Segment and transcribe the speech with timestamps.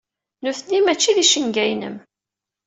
[0.43, 1.97] Nutni mačči d icenga-inem.